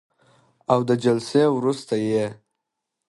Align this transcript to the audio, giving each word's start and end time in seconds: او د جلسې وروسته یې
او 0.71 0.79
د 0.89 0.91
جلسې 1.03 1.43
وروسته 1.57 1.95
یې 2.09 2.25